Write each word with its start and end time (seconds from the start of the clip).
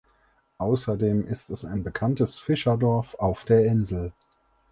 Außerdem 0.57 1.27
ist 1.27 1.51
es 1.51 1.63
ein 1.63 1.83
bekanntes 1.83 2.39
Fischerdorf 2.39 3.13
auf 3.19 3.43
der 3.45 3.65
Insel. 3.65 4.13